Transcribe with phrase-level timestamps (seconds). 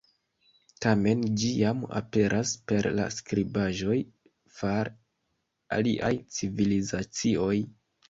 [0.85, 4.01] Tamen ĝi jam aperas per la skribaĵoj
[4.59, 4.93] far
[5.81, 7.57] aliaj civilizacioj.